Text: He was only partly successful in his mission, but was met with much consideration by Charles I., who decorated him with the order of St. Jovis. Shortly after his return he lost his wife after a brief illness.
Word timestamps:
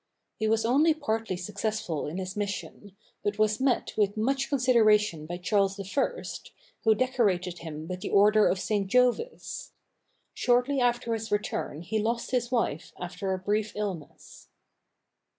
He 0.39 0.47
was 0.47 0.65
only 0.65 0.95
partly 0.95 1.37
successful 1.37 2.07
in 2.07 2.17
his 2.17 2.35
mission, 2.35 2.95
but 3.23 3.37
was 3.37 3.59
met 3.59 3.93
with 3.95 4.17
much 4.17 4.49
consideration 4.49 5.27
by 5.27 5.37
Charles 5.37 5.79
I., 5.79 6.23
who 6.83 6.95
decorated 6.95 7.59
him 7.59 7.87
with 7.87 7.99
the 8.01 8.09
order 8.09 8.47
of 8.47 8.59
St. 8.59 8.87
Jovis. 8.87 9.73
Shortly 10.33 10.79
after 10.81 11.13
his 11.13 11.31
return 11.31 11.83
he 11.83 11.99
lost 11.99 12.31
his 12.31 12.49
wife 12.51 12.93
after 12.99 13.31
a 13.31 13.37
brief 13.37 13.73
illness. 13.75 14.47